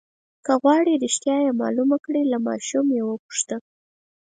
که 0.45 0.53
غواړئ 0.61 0.95
رښتیا 1.05 1.37
معلوم 1.61 1.89
کړئ 2.05 2.23
له 2.33 2.37
ماشوم 2.47 2.85
یې 2.97 3.01
وپوښته. 3.05 3.57